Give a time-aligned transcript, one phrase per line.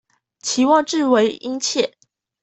[0.39, 1.95] 期望至為殷切